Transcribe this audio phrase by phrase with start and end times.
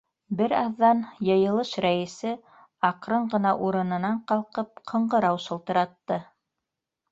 [0.37, 2.33] Бер аҙҙан йыйылыш рәисе,
[2.91, 6.23] аҡрын ғына урынынан ҡалҡып, ҡыңғырау шылтыратты.